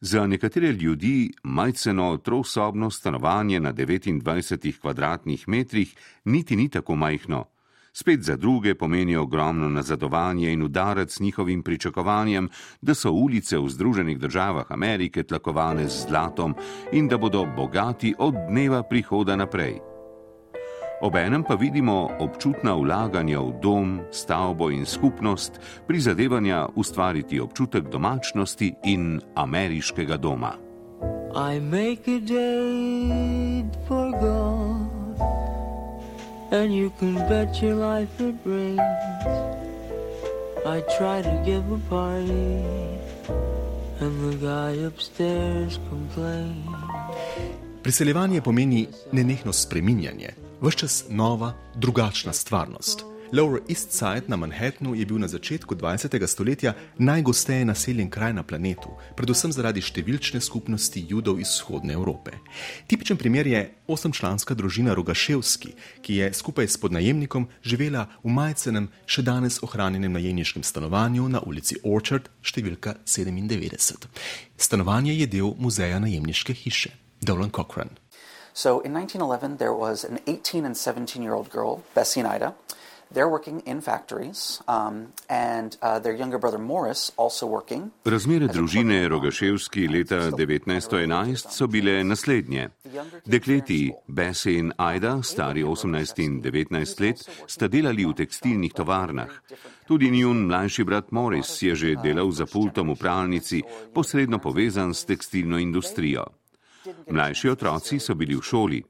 Za 0.00 0.26
nekatere 0.26 0.72
ljudi 0.72 1.32
majceno 1.42 2.16
trosobno 2.16 2.90
stanovanje 2.90 3.60
na 3.60 3.72
29 3.72 4.80
kvadratnih 4.80 5.48
metrih 5.48 5.94
niti 6.24 6.56
ni 6.56 6.68
tako 6.68 6.96
majhno. 6.96 7.44
Spet 7.92 8.22
za 8.22 8.36
druge 8.36 8.74
pomeni 8.74 9.16
ogromno 9.16 9.68
nazadovanje 9.68 10.52
in 10.52 10.62
udarec 10.62 11.20
njihovim 11.20 11.62
pričakovanjem, 11.62 12.48
da 12.80 12.94
so 12.94 13.10
ulice 13.10 13.58
v 13.58 13.68
Združenih 13.68 14.18
državah 14.18 14.72
Amerike 14.72 15.22
tlakovane 15.22 15.88
z 15.88 16.06
zlatom 16.08 16.54
in 16.92 17.08
da 17.08 17.18
bodo 17.18 17.46
bogati 17.56 18.14
od 18.18 18.34
dneva 18.48 18.82
prihoda 18.82 19.36
naprej. 19.36 19.89
Obenem 21.00 21.42
pa 21.42 21.54
vidimo 21.54 22.12
občutna 22.20 22.74
vlaganja 22.76 23.40
v 23.40 23.52
dom, 23.62 24.00
stavbo 24.12 24.68
in 24.70 24.84
skupnost, 24.84 25.60
prizadevanja 25.88 26.68
ustvariti 26.76 27.40
občutek 27.40 27.88
domačnosti 27.88 28.74
in 28.84 29.20
ameriškega 29.34 30.16
doma. 30.16 30.52
And 36.52 36.74
you 36.74 36.90
can 36.98 37.14
bet 37.14 37.62
your 37.62 37.76
life 37.78 38.20
it 38.20 38.34
rains. 38.44 38.80
I 40.66 40.82
try 40.98 41.22
to 41.22 41.42
give 41.46 41.64
a 41.72 41.78
party, 41.88 42.60
and 44.00 44.12
the 44.20 44.36
guy 44.36 44.84
upstairs 44.84 45.78
complains. 45.88 46.66
Priseljevanje 47.82 48.42
pomeni 48.42 48.86
nenehno 49.12 49.52
spreminjanje, 49.52 50.28
vse 50.62 50.76
čas 50.76 51.04
nova, 51.08 51.52
drugačna 51.74 52.32
stvarnost. 52.32 53.04
Lower 53.32 53.60
East 53.68 53.92
Side 53.92 54.22
na 54.26 54.36
Manhattnu 54.36 54.94
je 54.94 55.06
bil 55.06 55.18
na 55.18 55.28
začetku 55.28 55.74
20. 55.74 56.26
stoletja 56.26 56.74
najgosteje 56.98 57.64
naseljen 57.64 58.10
kraj 58.10 58.32
na 58.32 58.42
planetu, 58.42 58.90
predvsem 59.16 59.52
zaradi 59.52 59.80
številčne 59.80 60.40
skupnosti 60.42 61.04
judov 61.08 61.38
iz 61.40 61.52
vzhodne 61.54 61.94
Evrope. 61.94 62.34
Tipičen 62.90 63.16
primer 63.16 63.46
je 63.46 63.62
osemčlanska 63.86 64.54
družina 64.58 64.94
Rogaševski, 64.94 65.72
ki 66.02 66.18
je 66.18 66.32
skupaj 66.34 66.68
s 66.68 66.82
podnajemnikom 66.82 67.46
živela 67.62 68.08
v 68.24 68.34
majcenem, 68.34 68.90
še 69.06 69.22
danes 69.22 69.62
ohranjenem 69.62 70.12
najemniškem 70.18 70.66
stanovanju 70.66 71.28
na 71.28 71.40
ulici 71.46 71.78
Orchard, 71.84 72.26
številka 72.42 72.98
97. 73.06 74.10
Stanovanje 74.58 75.14
je 75.14 75.30
del 75.38 75.54
muzeja 75.54 76.02
najemniške 76.02 76.52
hiše. 76.52 76.96
Dolan 77.22 77.54
Cochran. 77.54 77.99
So 78.52 78.80
in 78.80 78.92
1911, 78.92 79.56
there 79.56 79.72
was 79.72 80.04
an 80.04 80.18
18 80.26 80.64
and 80.64 80.76
17 80.76 81.22
year 81.22 81.34
old 81.34 81.50
girl, 81.50 81.82
Bessie 81.94 82.20
and 82.20 82.28
Ida. 82.28 82.54
They're 83.12 83.28
working 83.28 83.60
in 83.66 83.80
factories, 83.80 84.62
um, 84.68 85.12
and 85.28 85.76
uh, 85.82 85.98
their 85.98 86.14
younger 86.14 86.38
brother 86.38 86.58
Morris 86.58 87.10
also 87.16 87.46
working. 87.46 87.90
Razmere 88.04 88.46
družine 88.46 89.08
Rogaševski 89.08 89.88
leta 89.88 90.30
1911 90.30 91.50
so 91.50 91.66
bile 91.66 92.04
naslednje. 92.04 92.68
Dekleti 93.26 93.90
Bessie 94.06 94.58
in 94.58 94.72
Aida, 94.78 95.22
stari 95.22 95.64
18 95.64 96.22
in 96.22 96.40
19 96.40 97.00
let, 97.00 97.26
sta 97.46 97.66
delali 97.66 98.06
v 98.06 98.14
tekstilnih 98.14 98.72
tovarnah. 98.72 99.30
Tudi 99.88 100.10
njun 100.10 100.46
mlajši 100.46 100.84
brat 100.84 101.10
Morris 101.10 101.62
je 101.62 101.74
že 101.74 101.96
delal 102.02 102.30
za 102.30 102.46
pultom 102.46 102.94
v 102.94 102.98
pralnici, 102.98 103.62
posredno 103.94 104.38
povezan 104.38 104.94
s 104.94 105.04
tekstilno 105.04 105.58
industrijo. 105.58 106.24
Mlajši 107.10 107.48
otroci 107.48 107.98
so 107.98 108.14
bili 108.14 108.36
v 108.36 108.42
šoli. 108.42 108.82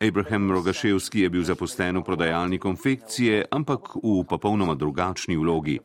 Abraham 0.00 0.50
Rogaševski 0.50 1.20
je 1.20 1.30
bil 1.30 1.44
zaposlen 1.44 1.98
v 1.98 2.04
prodajalni 2.04 2.58
konfekcije, 2.58 3.44
ampak 3.50 3.96
v 4.00 4.24
popolnoma 4.24 4.74
drugačni 4.74 5.36
vlogi. 5.36 5.76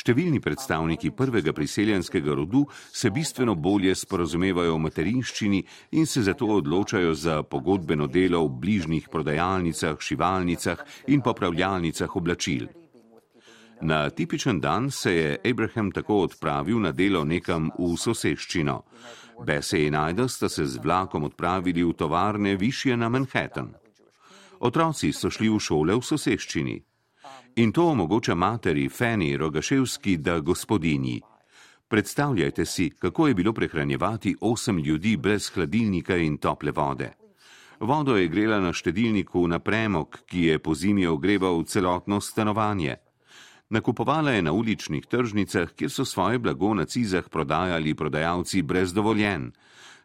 Številni 0.00 0.40
predstavniki 0.40 1.10
prvega 1.12 1.52
priseljenskega 1.52 2.32
rodu 2.36 2.62
se 2.92 3.10
bistveno 3.12 3.54
bolje 3.54 3.92
sporozumevajo 3.94 4.78
v 4.78 4.82
materinščini 4.86 5.60
in 6.00 6.06
se 6.08 6.22
zato 6.24 6.48
odločajo 6.56 7.12
za 7.14 7.42
pogodbeno 7.42 8.08
delo 8.08 8.40
v 8.46 8.54
bližnjih 8.62 9.08
prodajalnicah, 9.12 10.00
šivalnicah 10.00 10.84
in 11.12 11.20
popravljalnicah 11.20 12.16
oblačil. 12.16 12.68
Na 13.80 14.08
tipičen 14.10 14.60
dan 14.60 14.90
se 14.90 15.12
je 15.14 15.36
Abraham 15.44 15.92
tako 15.92 16.22
odpravil 16.28 16.80
na 16.80 16.92
delo 16.92 17.24
nekam 17.24 17.70
v 17.78 17.96
soseščino. 17.96 18.82
Bessie 19.44 19.86
in 19.86 19.94
Aida 19.94 20.28
sta 20.28 20.48
se 20.48 20.66
z 20.66 20.76
vlakom 20.76 21.24
odpravili 21.24 21.84
v 21.84 21.92
tovarne 21.92 22.56
višje 22.56 22.96
na 22.96 23.08
Manhattan. 23.08 23.74
Otroci 24.60 25.12
so 25.12 25.30
šli 25.30 25.48
v 25.48 25.58
šole 25.58 25.96
v 25.96 26.04
soseščini. 26.04 26.76
In 27.56 27.72
to 27.72 27.88
omogoča 27.90 28.34
materi 28.34 28.88
Fanny 28.88 29.36
Rogaševski, 29.36 30.16
da 30.16 30.40
gospodinji. 30.40 31.20
Predstavljajte 31.88 32.64
si, 32.66 32.90
kako 32.90 33.28
je 33.28 33.34
bilo 33.34 33.52
prehranjevati 33.52 34.36
osem 34.40 34.78
ljudi 34.78 35.16
brez 35.16 35.50
hladilnika 35.54 36.16
in 36.16 36.38
tople 36.38 36.72
vode. 36.72 37.10
Vodo 37.80 38.16
je 38.16 38.28
grela 38.28 38.60
na 38.60 38.72
štedilniku 38.72 39.46
na 39.48 39.58
premog, 39.58 40.18
ki 40.26 40.44
je 40.44 40.58
po 40.58 40.74
zimi 40.74 41.06
ogreval 41.06 41.64
celotno 41.64 42.20
stanovanje. 42.20 42.96
Nakupovala 43.70 44.30
je 44.30 44.42
na 44.42 44.52
uličnih 44.52 45.06
tržnicah, 45.06 45.70
kjer 45.70 45.90
so 45.90 46.04
svoje 46.04 46.38
blago 46.38 46.74
na 46.74 46.84
cizah 46.84 47.28
prodajali 47.28 47.94
prodajalci 47.94 48.62
brez 48.62 48.92
dovoljen. 48.92 49.52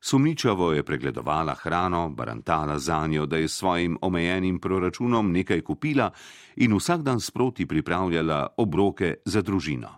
Sumničavo 0.01 0.73
je 0.73 0.83
pregledovala 0.83 1.55
hrano, 1.55 2.09
barantala 2.09 2.79
za 2.79 3.07
njo, 3.07 3.25
da 3.25 3.37
je 3.37 3.47
s 3.47 3.53
svojim 3.57 3.97
omejenim 4.01 4.59
proračunom 4.59 5.31
nekaj 5.31 5.61
kupila 5.61 6.11
in 6.55 6.75
vsak 6.75 7.01
dan 7.01 7.19
sproti 7.19 7.65
pripravljala 7.65 8.47
obroke 8.57 9.15
za 9.25 9.41
družino. 9.41 9.89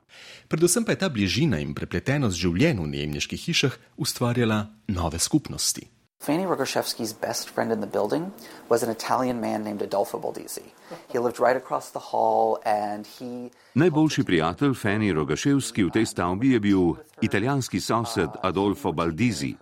Predvsem 0.47 0.85
pa 0.85 0.91
je 0.91 0.97
ta 0.97 1.09
bližina 1.09 1.59
in 1.59 1.73
prepletenost 1.73 2.39
življenja 2.39 2.81
v 2.81 2.87
najemniških 2.87 3.45
hišah 3.45 3.77
ustvarjala 3.97 4.65
nove 4.87 5.19
skupnosti. 5.19 5.96
Fanny 6.19 6.45
Rogoshevsky's 6.45 7.13
best 7.13 7.49
friend 7.49 7.71
in 7.71 7.79
the 7.79 7.87
building 7.87 8.33
was 8.69 8.83
an 8.83 8.89
Italian 8.89 9.39
man 9.39 9.63
named 9.63 9.81
Adolfo 9.81 10.19
Baldizzi. 10.19 10.65
He 11.07 11.19
lived 11.19 11.39
right 11.39 11.55
across 11.55 11.91
the 11.91 11.99
hall 11.99 12.59
and 12.65 13.05
he 13.05 13.49
Najboljši 13.75 14.23
prijatelj 14.23 14.73
Fanny 14.73 15.13
Rogoshevsky 15.13 15.83
v 15.85 15.91
tej 15.93 16.05
stavbi 16.05 16.51
je 16.51 16.59
bil 16.59 16.95
italijanski 17.21 17.79
sosed 17.79 18.29
Adolfo 18.41 18.91
Baldizzi. 18.91 19.55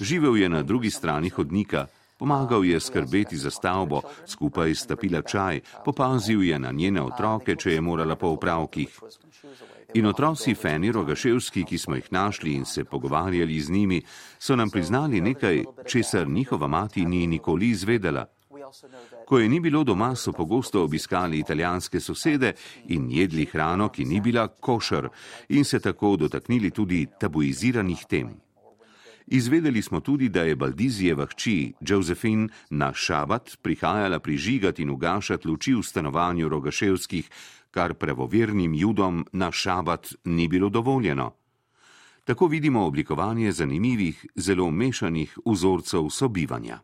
Živel 0.00 0.36
je 0.36 0.48
na 0.48 0.62
drugi 0.62 0.90
strani 0.90 1.28
hodnika, 1.28 1.86
pomagal 2.18 2.64
je 2.64 2.80
skrbeti 2.80 3.36
za 3.36 3.50
stavbo, 3.50 4.00
skupaj 4.26 4.74
sta 4.74 4.96
pila 4.96 5.22
čaj, 5.22 5.60
popazil 5.84 6.42
je 6.42 6.58
na 6.58 6.72
njene 6.72 7.02
otroke, 7.02 7.56
če 7.56 7.72
je 7.72 7.80
morala 7.80 8.16
po 8.16 8.28
upravkih. 8.28 9.00
In 9.94 10.06
otroci 10.06 10.54
Feni 10.54 10.92
Rogaševski, 10.92 11.64
ki 11.64 11.78
smo 11.78 11.94
jih 11.94 12.12
našli 12.12 12.52
in 12.54 12.64
se 12.64 12.84
pogovarjali 12.84 13.60
z 13.60 13.70
njimi, 13.70 14.02
so 14.38 14.56
nam 14.56 14.70
priznali 14.70 15.20
nekaj, 15.20 15.64
česar 15.86 16.28
njihova 16.28 16.66
mati 16.66 17.04
ni 17.04 17.26
nikoli 17.26 17.68
izvedela. 17.68 18.26
Ko 19.26 19.38
je 19.38 19.48
ni 19.48 19.60
bilo 19.60 19.84
doma, 19.84 20.14
so 20.16 20.32
pogosto 20.32 20.84
obiskali 20.84 21.38
italijanske 21.38 22.00
sosede 22.00 22.52
in 22.88 23.10
jedli 23.10 23.44
hrano, 23.44 23.88
ki 23.88 24.04
ni 24.04 24.20
bila 24.20 24.48
košer, 24.48 25.08
in 25.48 25.64
se 25.64 25.80
tako 25.80 26.16
dotaknili 26.16 26.70
tudi 26.70 27.06
tabuiziranih 27.20 28.04
tem. 28.08 28.30
Izvedeli 29.26 29.82
smo 29.82 30.00
tudi, 30.00 30.28
da 30.28 30.42
je 30.42 30.56
Baldizijeva 30.56 31.26
hči 31.26 31.72
Josephine 31.80 32.48
na 32.70 32.92
šabat 32.94 33.58
prihajala 33.62 34.18
prižigati 34.18 34.82
in 34.82 34.90
ugašati 34.90 35.48
luči 35.48 35.74
v 35.74 35.82
stanovanju 35.82 36.48
Rogaševskih, 36.48 37.30
kar 37.70 37.94
pravovernim 37.94 38.74
judom 38.74 39.26
na 39.32 39.52
šabat 39.52 40.12
ni 40.24 40.48
bilo 40.48 40.68
dovoljeno. 40.68 41.32
Tako 42.24 42.46
vidimo 42.46 42.86
oblikovanje 42.86 43.52
zanimivih, 43.52 44.26
zelo 44.36 44.70
mešanih 44.70 45.38
vzorcev 45.46 46.08
sobivanja. 46.10 46.80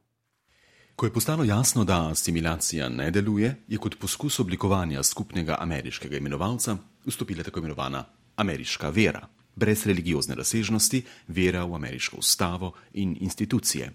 Ko 0.97 1.07
je 1.07 1.13
postalo 1.13 1.45
jasno, 1.45 1.85
da 1.85 2.09
asimilacija 2.09 2.89
ne 2.89 3.11
deluje, 3.11 3.55
je 3.69 3.79
kot 3.79 3.99
poskus 3.99 4.41
oblikovanja 4.41 5.03
skupnega 5.03 5.57
ameriškega 5.61 6.17
imenovalca 6.17 6.77
vstopila 7.07 7.43
tako 7.43 7.61
imenovana 7.61 8.05
ameriška 8.37 8.89
vera, 8.89 9.29
brez 9.55 9.87
religiozne 9.87 10.35
razsežnosti, 10.35 11.03
vera 11.29 11.65
v 11.65 11.75
ameriško 11.75 12.17
ustavo 12.17 12.73
in 12.93 13.17
institucije. 13.21 13.93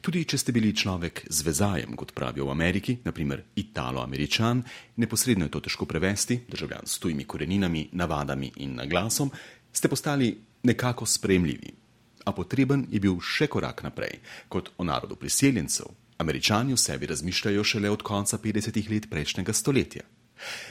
Tudi 0.00 0.24
če 0.24 0.38
ste 0.38 0.52
bili 0.52 0.74
človek 0.76 1.26
z 1.30 1.46
vezajem, 1.46 1.96
kot 1.96 2.12
pravijo 2.14 2.46
v 2.46 2.54
Ameriki, 2.54 2.98
naprimer 3.04 3.42
italo-američan, 3.56 4.62
neposredno 4.96 5.46
je 5.46 5.54
to 5.54 5.60
težko 5.66 5.86
prevesti, 5.86 6.40
državljan 6.48 6.86
s 6.86 6.98
tujimi 6.98 7.24
koreninami, 7.24 7.88
navadami 7.92 8.52
in 8.62 8.76
naglasom, 8.78 9.30
ste 9.72 9.88
postali 9.88 10.32
nekako 10.62 11.06
spremljivi. 11.06 11.74
A 12.26 12.32
potreben 12.32 12.86
je 12.90 13.00
bil 13.00 13.20
še 13.22 13.46
korak 13.46 13.84
naprej, 13.86 14.18
kot 14.48 14.72
o 14.78 14.84
narodu 14.84 15.16
priseljencev. 15.16 15.92
Američani 16.18 16.74
v 16.74 16.80
sebi 16.80 17.06
razmišljajo 17.06 17.64
šele 17.64 17.90
od 17.90 18.02
konca 18.02 18.38
50-ih 18.38 18.90
let 18.90 19.10
prejšnjega 19.10 19.52
stoletja. 19.52 20.02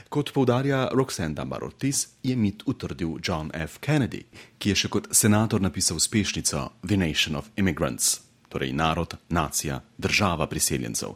Kot 0.09 0.33
poudarja 0.33 0.89
Roxanne 0.93 1.35
Dunbar 1.35 1.63
Ortiz, 1.63 2.07
je 2.23 2.35
mit 2.35 2.63
utrdil 2.65 3.17
John 3.23 3.51
F. 3.53 3.79
Kennedy, 3.79 4.25
ki 4.57 4.73
je 4.73 4.83
še 4.83 4.91
kot 4.93 5.09
senator 5.11 5.61
napisal 5.61 5.97
uspešnico 5.97 6.69
The 6.85 6.97
Nation 6.97 7.35
of 7.35 7.49
Immigrants 7.57 8.24
torej 8.55 8.71
narod, 8.73 9.17
nacija, 9.29 9.81
država 9.97 10.47
priseljencev. 10.47 11.09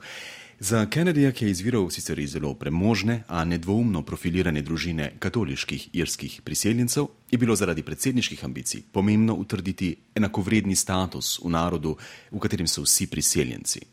Za 0.59 0.85
Kennedyja, 0.91 1.31
ki 1.31 1.45
je 1.45 1.51
izviral 1.51 1.85
sicer 1.89 2.19
iz 2.19 2.33
zelo 2.35 2.51
premožne, 2.53 3.21
a 3.31 3.45
nedvoumno 3.47 4.01
profilirane 4.03 4.59
družine 4.61 5.13
katoliških 5.23 5.85
irskih 5.93 6.41
priseljencev, 6.43 7.07
je 7.31 7.37
bilo 7.39 7.55
zaradi 7.55 7.85
predsedniških 7.87 8.43
ambicij 8.43 8.81
pomembno 8.91 9.37
utrditi 9.39 9.93
enakovredni 10.15 10.75
status 10.75 11.39
v 11.39 11.53
narodu, 11.55 11.95
v 12.31 12.41
katerem 12.43 12.67
so 12.67 12.83
vsi 12.83 13.07
priseljenci. 13.07 13.85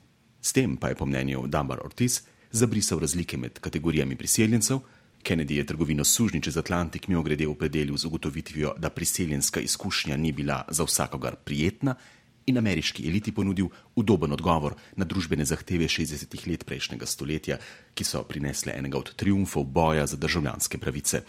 S 0.43 0.53
tem 0.53 0.75
pa 0.77 0.91
je 0.91 0.99
po 0.99 1.07
mnenju 1.07 1.47
Dunbar 1.47 1.85
Ortiz 1.85 2.25
zabrisal 2.51 2.99
razlike 2.99 3.39
med 3.39 3.61
kategorijami 3.61 4.17
priseljencev. 4.17 4.83
Kennedy 5.23 5.63
je 5.63 5.67
trgovino 5.67 6.05
sužnji 6.05 6.43
čez 6.43 6.57
Atlantik 6.57 7.09
mimo 7.09 7.23
grede 7.23 7.47
opredelil 7.47 7.97
z 7.97 8.11
ugotovitvijo, 8.11 8.75
da 8.79 8.91
priseljenska 8.91 9.61
izkušnja 9.61 10.17
ni 10.17 10.33
bila 10.33 10.65
za 10.71 10.85
vsakogar 10.85 11.37
prijetna, 11.37 11.95
in 12.47 12.59
ameriški 12.59 13.09
eliti 13.09 13.33
ponudil 13.33 13.69
udoben 13.95 14.33
odgovor 14.33 14.75
na 14.97 15.05
družbene 15.05 15.45
zahteve 15.45 15.89
60-ih 15.91 16.47
let 16.47 16.65
prejšnjega 16.67 17.07
stoletja, 17.07 17.59
ki 17.95 18.05
so 18.05 18.23
prinesle 18.23 18.75
enega 18.79 18.99
od 18.99 19.15
triumfov 19.17 19.65
boja 19.65 20.07
za 20.07 20.17
državljanske 20.17 20.79
pravice. 20.79 21.23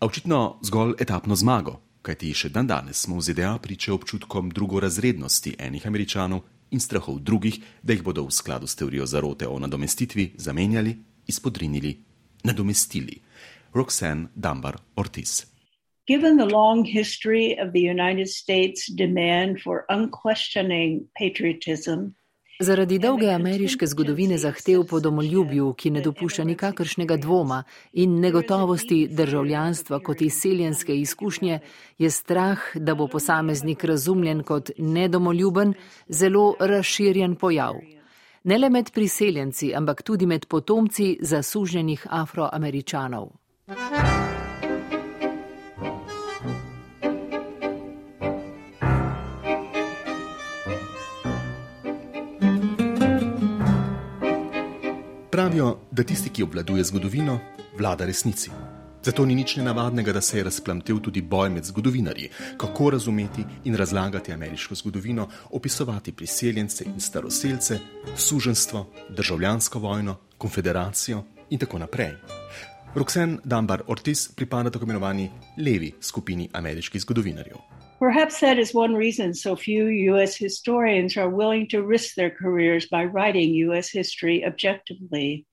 A 0.00 0.06
očitno 0.06 0.58
zgolj 0.62 0.94
etapno 1.00 1.36
zmago, 1.36 1.80
kajti 2.02 2.32
še 2.34 2.48
dan 2.48 2.66
danes 2.66 3.04
smo 3.04 3.18
v 3.18 3.24
ZDA 3.24 3.58
priča 3.58 3.94
občutkom 3.94 4.50
drugorazrednosti 4.50 5.56
enih 5.58 5.86
američanov 5.86 6.44
in 6.70 6.80
strahov 6.80 7.20
drugih, 7.20 7.58
da 7.82 7.92
jih 7.92 8.02
bodo 8.02 8.24
v 8.24 8.32
skladu 8.32 8.66
s 8.66 8.76
teorijo 8.76 9.06
zarote 9.06 9.48
o 9.48 9.58
nadomestitvi 9.58 10.34
zamenjali, 10.38 10.96
izpodrinili, 11.26 11.96
nadomestili. 12.44 13.20
Roxanne 13.74 14.28
Dunbar 14.34 14.80
Ortiz. 14.96 15.44
Given 16.10 16.38
the 16.38 16.46
long 16.46 16.84
history 16.84 17.56
of 17.62 17.72
the 17.72 17.80
United 17.80 18.28
States 18.28 18.90
demand 18.96 19.62
for 19.64 19.84
unquestioning 19.88 21.06
patriotism, 21.20 21.98
Zaradi 22.60 22.98
dolge 22.98 23.28
ameriške 23.30 23.86
zgodovine 23.86 24.38
zahtev 24.38 24.82
po 24.90 25.00
domoljubju, 25.00 25.72
ki 25.72 25.90
ne 25.90 26.00
dopušča 26.00 26.44
nikakršnega 26.44 27.16
dvoma 27.16 27.62
in 27.92 28.18
negotovosti 28.20 29.08
državljanstva 29.08 30.00
kot 30.00 30.20
izseljenske 30.20 30.96
izkušnje, 31.00 31.58
je 31.98 32.10
strah, 32.10 32.58
da 32.74 32.94
bo 32.94 33.06
posameznik 33.06 33.84
razumljen 33.84 34.42
kot 34.42 34.70
nedomoljuben, 34.78 35.74
zelo 36.08 36.54
razširjen 36.60 37.36
pojav. 37.36 37.74
Ne 38.44 38.58
le 38.58 38.70
med 38.70 38.90
priseljenci, 38.92 39.74
ampak 39.74 40.02
tudi 40.02 40.26
med 40.26 40.46
potomci 40.46 41.18
zasužnjenih 41.20 42.06
afroameričanov. 42.10 43.30
Pravijo, 55.40 55.78
da 55.90 56.02
tisti, 56.02 56.28
ki 56.28 56.42
obvladuje 56.42 56.84
zgodovino, 56.84 57.38
vlada 57.78 58.04
resnici. 58.04 58.50
Zato 59.02 59.24
ni 59.24 59.34
nič 59.34 59.54
nenavadnega, 59.56 60.12
da 60.12 60.20
se 60.20 60.36
je 60.36 60.44
razplamtel 60.44 60.98
tudi 61.00 61.22
boj 61.22 61.48
med 61.50 61.64
zgodovinarji, 61.64 62.28
kako 62.60 62.90
razumeti 62.90 63.44
in 63.64 63.74
razlagati 63.74 64.32
ameriško 64.32 64.74
zgodovino, 64.74 65.28
opisovati 65.50 66.12
priseljence 66.12 66.84
in 66.84 67.00
staroseljce, 67.00 67.78
suženstvo, 68.16 68.86
državljansko 69.08 69.78
vojno, 69.78 70.16
konfederacijo 70.38 71.24
in 71.50 71.58
tako 71.58 71.78
naprej. 71.78 72.12
Roxanne 72.94 73.38
Dunbar 73.44 73.82
Ortiz 73.86 74.28
pripada 74.36 74.70
tako 74.70 74.84
imenovani 74.84 75.30
levi 75.56 75.92
skupini 76.00 76.50
ameriških 76.52 77.00
zgodovinarjev. 77.00 77.79
Perhaps 78.00 78.40
that 78.40 78.58
is 78.58 78.72
one 78.72 78.94
reason 78.94 79.34
so 79.34 79.54
few 79.54 79.86
U.S. 79.88 80.34
historians 80.34 81.18
are 81.18 81.28
willing 81.28 81.68
to 81.68 81.82
risk 81.82 82.14
their 82.14 82.30
careers 82.30 82.86
by 82.86 83.04
writing 83.04 83.52
U.S. 83.52 83.90
history 83.90 84.42
objectively. 84.42 85.44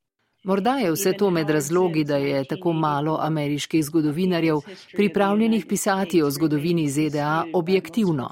Morda 0.47 0.77
je 0.77 0.91
vse 0.91 1.13
to 1.13 1.29
med 1.29 1.49
razlogi, 1.49 2.03
da 2.03 2.17
je 2.17 2.43
tako 2.43 2.73
malo 2.73 3.17
ameriških 3.21 3.85
zgodovinarjev 3.85 4.55
pripravljenih 4.93 5.65
pisati 5.65 6.21
o 6.21 6.29
zgodovini 6.31 6.89
ZDA 6.89 7.43
objektivno. 7.53 8.29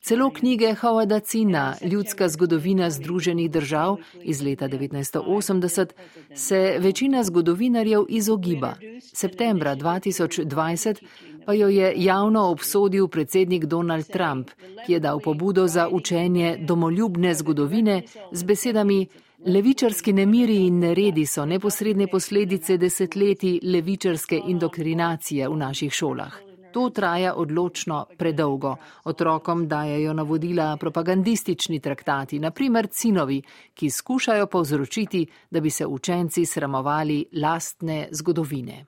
Celo 0.00 0.30
knjige 0.30 0.74
Howarda 0.80 1.20
Cina, 1.24 1.74
Ljudska 1.82 2.28
zgodovina 2.28 2.90
Združenih 2.90 3.50
držav 3.50 3.96
iz 4.22 4.42
leta 4.42 4.68
1980, 4.68 5.86
se 6.34 6.76
večina 6.78 7.24
zgodovinarjev 7.24 8.04
izogiba. 8.08 8.74
Septembra 9.12 9.76
2020 9.76 11.02
pa 11.46 11.52
jo 11.52 11.68
je 11.68 11.92
javno 11.96 12.48
obsodil 12.50 13.08
predsednik 13.08 13.64
Donald 13.64 14.06
Trump, 14.06 14.50
ki 14.86 14.92
je 14.92 15.00
dal 15.00 15.20
pobudo 15.20 15.66
za 15.66 15.88
učenje 15.88 16.56
domoljubne 16.60 17.34
zgodovine 17.34 18.02
z 18.32 18.44
besedami: 18.44 19.06
Levičarski 19.46 20.12
nemiri 20.12 20.56
in 20.66 20.78
neredi 20.78 21.26
so 21.26 21.44
neposredne 21.44 22.06
posledice 22.06 22.78
desetletij 22.80 23.58
levičarske 23.62 24.40
indoktrinacije 24.48 25.48
v 25.48 25.56
naših 25.56 25.92
šolah. 25.92 26.38
To 26.72 26.90
traja 26.90 27.34
odločno 27.36 28.06
predolgo. 28.18 28.76
Otrokom 29.04 29.68
dajajo 29.68 30.12
navodila 30.12 30.76
propagandistični 30.76 31.80
traktati, 31.80 32.38
naprimer 32.38 32.88
Cinovi, 32.90 33.42
ki 33.74 33.90
skušajo 33.90 34.46
povzročiti, 34.46 35.26
da 35.50 35.60
bi 35.60 35.70
se 35.70 35.86
učenci 35.86 36.46
sramovali 36.46 37.24
lastne 37.32 38.08
zgodovine. 38.12 38.84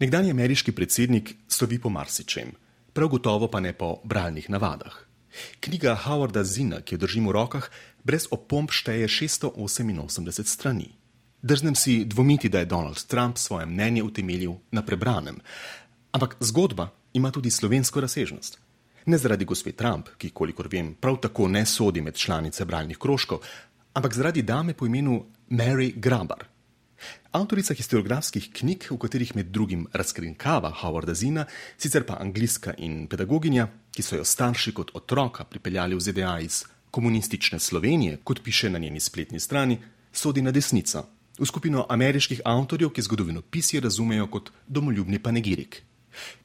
Nekdanji 0.00 0.30
ameriški 0.30 0.72
predsednik 0.72 1.34
slovi 1.48 1.80
po 1.80 1.88
marsičem, 1.88 2.52
prav 2.92 3.08
gotovo 3.08 3.50
pa 3.50 3.60
ne 3.60 3.72
po 3.72 3.96
bralnih 4.04 4.50
navadah. 4.50 5.04
Knjiga 5.60 5.96
Howarda 6.04 6.44
Zina, 6.44 6.80
ki 6.80 6.94
jo 6.94 6.98
držim 6.98 7.26
v 7.28 7.32
rokah, 7.34 7.68
brez 8.04 8.28
opomb 8.30 8.70
šteje 8.70 9.08
688 9.08 10.44
strani. 10.44 10.92
Drznem 11.42 11.74
si 11.74 12.04
dvomiti, 12.04 12.48
da 12.48 12.58
je 12.58 12.64
Donald 12.64 13.04
Trump 13.04 13.38
svoje 13.38 13.66
mnenje 13.66 14.02
utemeljil 14.02 14.54
na 14.70 14.82
prebranem. 14.82 15.40
Ampak 16.12 16.36
zgodba 16.40 16.88
ima 17.12 17.30
tudi 17.30 17.50
slovensko 17.50 18.00
razsežnost. 18.00 18.58
Ne 19.06 19.18
zaradi 19.18 19.44
gospe 19.44 19.72
Trump, 19.72 20.08
ki, 20.18 20.30
kolikor 20.30 20.68
vem, 20.72 20.94
prav 20.94 21.20
tako 21.20 21.48
ne 21.48 21.66
sodi 21.66 22.00
med 22.00 22.16
članice 22.16 22.64
bralnih 22.64 22.98
krožkov, 22.98 23.44
ampak 23.92 24.14
zaradi 24.14 24.42
dame 24.42 24.74
po 24.74 24.86
imenu 24.86 25.24
Mary 25.50 25.92
Grabar. 25.96 26.46
Avtorica 27.32 27.74
historiografskih 27.74 28.48
knjig, 28.52 28.86
v 28.90 28.96
katerih 28.98 29.34
med 29.36 29.46
drugim 29.52 29.86
razkrinkava 29.92 30.70
Howarda 30.80 31.14
Zina, 31.14 31.44
sicer 31.76 32.06
pa 32.06 32.16
angliska 32.20 32.74
in 32.78 33.08
pedagoginja, 33.10 33.68
ki 33.92 34.02
so 34.02 34.16
jo 34.16 34.24
starši 34.24 34.72
kot 34.72 34.94
otroka 34.94 35.44
pripeljali 35.44 35.98
v 35.98 36.00
ZDA 36.00 36.38
iz 36.40 36.62
komunistične 36.94 37.58
Slovenije, 37.58 38.20
kot 38.24 38.42
piše 38.44 38.70
na 38.70 38.78
njeni 38.78 39.00
spletni 39.00 39.40
strani, 39.40 39.78
sodi 40.12 40.42
na 40.42 40.52
desnico, 40.54 41.02
v 41.38 41.46
skupino 41.46 41.86
ameriških 41.90 42.44
avtorjev, 42.46 42.92
ki 42.94 43.02
zgodovino 43.02 43.42
pisje 43.42 43.80
razumejo 43.82 44.28
kot 44.30 44.52
domoljubni 44.66 45.18
panegirik. 45.18 45.82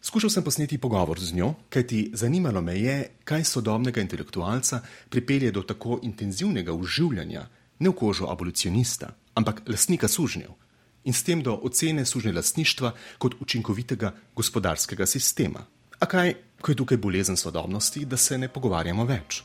Skušal 0.01 0.31
sem 0.33 0.43
posneti 0.43 0.79
pogovor 0.81 1.19
z 1.21 1.35
njo, 1.37 1.53
kajti 1.69 2.09
zanimalo 2.13 2.61
me 2.61 2.79
je, 2.79 2.95
kaj 3.23 3.43
sodobnega 3.45 4.01
intelektualca 4.01 4.81
pripelje 5.09 5.51
do 5.51 5.61
tako 5.61 5.99
intenzivnega 6.03 6.73
uživljanja 6.73 7.45
ne 7.79 7.89
v 7.89 7.93
kožo 7.93 8.31
abolicionista, 8.33 9.13
ampak 9.35 9.61
lastnika 9.67 10.07
sužnjev 10.07 10.49
in 11.03 11.13
s 11.13 11.23
tem 11.23 11.43
do 11.43 11.53
ocene 11.63 12.05
sužnje 12.05 12.33
lastništva 12.33 12.91
kot 13.17 13.35
učinkovitega 13.39 14.11
gospodarskega 14.35 15.05
sistema. 15.05 15.61
A 15.99 16.05
kaj, 16.05 16.33
ko 16.61 16.71
je 16.71 16.75
tukaj 16.81 16.97
bolezen 16.97 17.37
sodobnosti, 17.37 18.05
da 18.05 18.17
se 18.17 18.37
ne 18.37 18.49
pogovarjamo 18.49 19.05
več? 19.05 19.43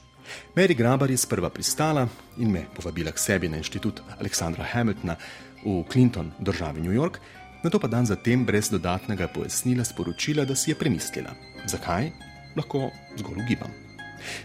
Mary 0.57 0.75
Grabar 0.75 1.11
je 1.11 1.17
sprva 1.17 1.51
pristala 1.51 2.09
in 2.39 2.51
me 2.51 2.67
povabila 2.77 3.13
k 3.13 3.19
sebi 3.19 3.49
na 3.49 3.57
inštitut 3.57 4.01
Aleksandra 4.19 4.65
Hamiltona 4.65 5.17
v 5.65 5.85
Clinton, 5.93 6.33
državi 6.39 6.81
New 6.81 6.93
York, 6.93 7.21
na 7.65 7.71
to 7.71 7.81
pa 7.81 7.89
dan 7.89 8.07
zatem 8.07 8.45
brez 8.45 8.69
dodatnega 8.69 9.29
pojasnila 9.29 9.85
sporočila, 9.85 10.45
da 10.45 10.57
si 10.57 10.71
je 10.71 10.77
premislila. 10.77 11.33
Zakaj? 11.67 12.13
lahko 12.57 12.91
zgolj 13.17 13.43
ugibam. 13.43 13.71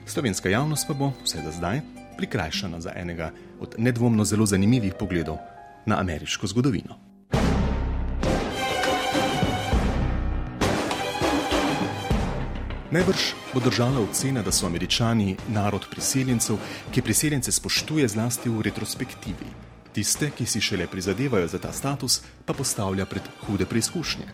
Slovenska 0.05 0.49
javnost 0.49 0.87
pa 0.87 0.93
bo 0.93 1.11
vse 1.23 1.41
do 1.45 1.51
zdaj 1.51 1.81
prikrajšana 2.17 2.81
za 2.81 2.91
enega 2.95 3.31
od 3.59 3.75
nedvomno 3.77 4.25
zelo 4.25 4.45
zanimivih 4.45 4.93
pogledov 4.99 5.37
na 5.85 5.99
ameriško 5.99 6.47
zgodovino. 6.47 7.08
Najbrž 12.91 13.21
bo 13.53 13.59
držala 13.59 13.99
ocena, 14.01 14.41
da 14.41 14.51
so 14.51 14.65
američani 14.65 15.35
narod 15.47 15.85
priseljencev, 15.91 16.57
ki 16.91 17.01
priseljence 17.01 17.51
spoštuje 17.51 18.07
zlasti 18.07 18.49
v 18.49 18.63
retrospektivi. 18.65 19.45
Tiste, 19.93 20.31
ki 20.37 20.45
si 20.45 20.61
šele 20.61 20.87
prizadevajo 20.87 21.47
za 21.47 21.59
ta 21.61 21.69
status, 21.73 22.21
pa 22.45 22.53
postavlja 22.53 23.05
pred 23.05 23.29
hude 23.45 23.65
preizkušnje. 23.65 24.25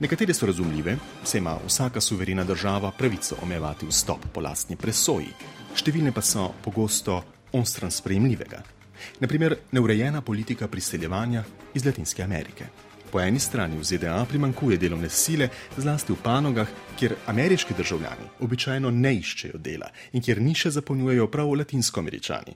Nekatere 0.00 0.34
so 0.34 0.46
razumljive, 0.46 0.96
se 1.24 1.38
ima 1.38 1.58
vsaka 1.66 2.00
suverena 2.00 2.44
država 2.44 2.90
pravico 2.90 3.36
omejevati 3.42 3.86
vstop 3.86 4.24
po 4.32 4.40
lastni 4.40 4.76
presoji, 4.76 5.34
številne 5.76 6.12
pa 6.12 6.24
so 6.24 6.54
pogosto 6.64 7.20
onstran 7.52 7.92
sprejemljivega. 7.92 8.62
Naprimer, 9.20 9.58
neurejena 9.72 10.20
politika 10.20 10.68
priseljevanja 10.68 11.44
iz 11.74 11.84
Latinske 11.84 12.22
Amerike. 12.22 12.64
Po 13.10 13.18
eni 13.20 13.40
strani 13.42 13.74
v 13.74 13.82
ZDA 13.82 14.22
primankuje 14.28 14.76
delovne 14.78 15.08
sile, 15.10 15.48
zlasti 15.74 16.12
v 16.14 16.22
panogah, 16.22 16.68
kjer 16.98 17.16
ameriški 17.26 17.74
državljani 17.74 18.28
običajno 18.46 18.90
ne 18.90 19.10
iščejo 19.18 19.58
dela 19.58 19.88
in 20.12 20.22
kjer 20.22 20.38
niše 20.42 20.70
zapolnjujejo 20.70 21.26
prav 21.26 21.50
latinsko-američani. 21.58 22.54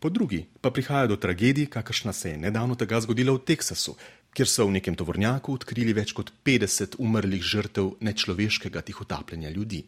Po 0.00 0.08
drugi 0.08 0.46
pa 0.60 0.70
prihaja 0.70 1.06
do 1.06 1.16
tragedij, 1.16 1.66
kakršna 1.66 2.12
se 2.12 2.30
je 2.30 2.38
nedavno 2.38 2.74
tega 2.74 3.00
zgodila 3.00 3.34
v 3.36 3.44
Teksasu, 3.44 3.96
kjer 4.32 4.48
so 4.48 4.66
v 4.66 4.78
nekem 4.78 4.96
tovornjaku 4.96 5.52
odkrili 5.52 5.92
več 5.92 6.14
kot 6.16 6.32
50 6.44 6.96
umrlih 6.98 7.42
žrtev 7.42 7.92
nečloveškega 8.00 8.80
tihotapljenja 8.80 9.50
ljudi. 9.50 9.84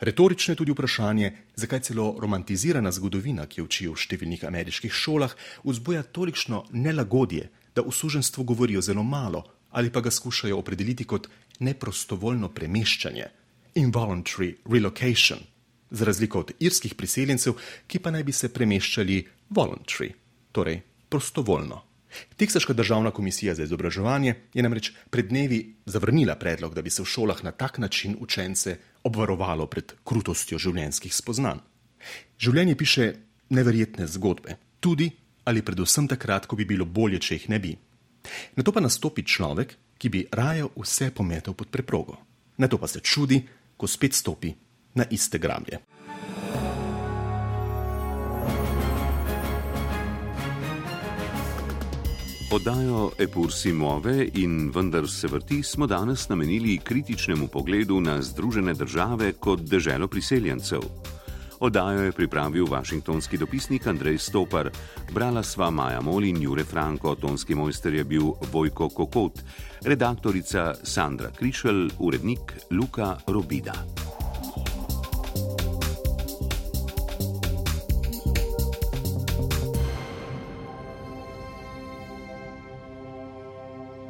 Retorično 0.00 0.52
je 0.52 0.56
tudi 0.56 0.72
vprašanje, 0.72 1.32
zakaj 1.54 1.80
celo 1.80 2.16
romantizirana 2.18 2.90
zgodovina, 2.90 3.46
ki 3.46 3.60
jo 3.60 3.68
učijo 3.70 3.94
v 3.94 4.02
številnih 4.02 4.44
ameriških 4.48 4.92
šolah, 4.92 5.36
vzbuja 5.62 6.02
tolikšno 6.02 6.64
nelagodje, 6.72 7.50
da 7.78 7.86
v 7.86 7.94
suženstvu 7.94 8.44
govorijo 8.44 8.82
zelo 8.82 9.02
malo 9.02 9.44
ali 9.70 9.92
pa 9.92 10.00
ga 10.00 10.10
skušajo 10.10 10.58
opredeliti 10.58 11.04
kot 11.04 11.28
neprostovoljno 11.60 12.48
premeščanje, 12.48 13.26
involuntary 13.74 14.54
relocation, 14.64 15.38
za 15.90 16.04
razliko 16.04 16.40
od 16.40 16.52
irskih 16.58 16.94
priseljencev, 16.94 17.52
ki 17.86 17.98
pa 17.98 18.10
naj 18.10 18.24
bi 18.24 18.32
se 18.32 18.48
premeščali 18.48 19.18
voluntary, 19.50 20.12
torej 20.52 20.80
prostovoljno. 21.08 21.82
Teksaška 22.36 22.72
državna 22.72 23.10
komisija 23.10 23.54
za 23.54 23.62
izobraževanje 23.68 24.34
je 24.54 24.62
namreč 24.62 24.92
pred 25.10 25.28
dnevi 25.28 25.74
zavrnila 25.86 26.34
predlog, 26.40 26.74
da 26.74 26.82
bi 26.82 26.90
se 26.90 27.02
v 27.02 27.06
šolah 27.06 27.44
na 27.44 27.52
tak 27.52 27.78
način 27.78 28.16
učence 28.20 28.78
obvarovalo 29.04 29.66
pred 29.66 29.92
krutostjo 30.04 30.58
življenjskih 30.58 31.14
spoznanj. 31.14 31.60
Življenje 32.40 32.76
piše 32.76 33.12
neverjetne 33.50 34.06
zgodbe, 34.06 34.56
tudi 34.80 35.10
ali 35.48 35.64
predvsem 35.64 36.04
takrat, 36.08 36.46
ko 36.46 36.56
bi 36.56 36.68
bilo 36.68 36.84
bolje, 36.84 37.22
če 37.24 37.38
jih 37.38 37.48
ne 37.48 37.58
bi. 37.58 37.72
Na 38.56 38.62
to 38.62 38.72
pa 38.74 38.84
nastopi 38.84 39.24
človek, 39.24 39.72
ki 39.96 40.08
bi 40.12 40.26
raje 40.28 40.68
vse 40.76 41.08
pometel 41.10 41.56
pod 41.56 41.72
preprogo. 41.72 42.18
Na 42.60 42.68
to 42.68 42.76
pa 42.76 42.86
se 42.86 43.00
čudi, 43.00 43.40
ko 43.78 43.88
spet 43.88 44.12
stopi 44.12 44.52
na 44.94 45.06
iste 45.10 45.38
grablje. 45.40 45.80
Oddajo 52.48 53.10
Epur 53.20 53.52
Simove 53.52 54.24
in 54.40 54.70
vendar 54.72 55.08
se 55.08 55.28
vrti 55.28 55.62
smo 55.62 55.86
danes 55.86 56.28
namenili 56.28 56.78
kritičnemu 56.78 57.48
pogledu 57.48 58.00
na 58.00 58.22
Združene 58.22 58.74
države 58.74 59.32
kot 59.32 59.60
deželo 59.68 60.08
priseljencev. 60.08 60.80
Oddajo 61.60 62.02
je 62.02 62.12
pripravil 62.12 62.66
vašingtonski 62.66 63.38
dopisnik 63.38 63.86
Andrej 63.86 64.18
Stopar, 64.18 64.70
brala 65.12 65.42
sva 65.42 65.70
Maja 65.70 66.00
Molin, 66.00 66.42
Jure 66.42 66.64
Franko, 66.64 67.14
tonski 67.14 67.54
mojster 67.54 67.94
je 67.94 68.04
bil 68.04 68.32
Vojko 68.52 68.88
Kokot, 68.88 69.42
redaktorica 69.84 70.74
Sandra 70.82 71.30
Krišelj, 71.30 71.90
urednik 71.98 72.54
Luka 72.70 73.16
Robida. 73.26 74.07